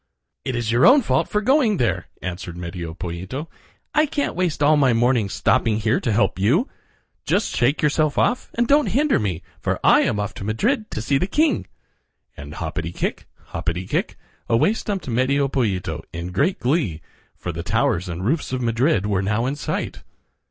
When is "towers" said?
17.61-18.09